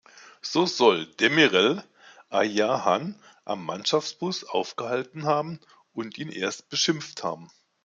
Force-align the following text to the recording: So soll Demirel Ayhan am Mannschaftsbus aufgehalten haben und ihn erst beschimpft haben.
So 0.41 0.65
soll 0.65 1.05
Demirel 1.05 1.83
Ayhan 2.31 3.19
am 3.45 3.63
Mannschaftsbus 3.67 4.43
aufgehalten 4.43 5.25
haben 5.25 5.59
und 5.93 6.17
ihn 6.17 6.29
erst 6.29 6.69
beschimpft 6.69 7.23
haben. 7.23 7.51